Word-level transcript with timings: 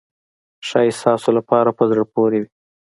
ښایي 0.67 0.91
ستاسو 0.99 1.29
لپاره 1.37 1.69
په 1.77 1.83
زړه 1.89 2.03
پورې 2.13 2.37
وي. 2.41 2.49